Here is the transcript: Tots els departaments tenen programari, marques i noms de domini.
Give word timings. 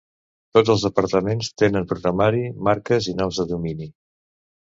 Tots 0.57 0.69
els 0.73 0.85
departaments 0.87 1.49
tenen 1.63 1.85
programari, 1.91 2.41
marques 2.69 3.11
i 3.13 3.17
noms 3.21 3.43
de 3.43 3.47
domini. 3.53 3.91